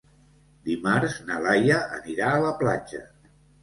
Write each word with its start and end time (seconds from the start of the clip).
Dimarts 0.69 1.19
na 1.29 1.39
Laia 1.45 1.79
anirà 2.01 2.35
a 2.35 2.43
la 2.49 2.59
platja. 2.67 3.09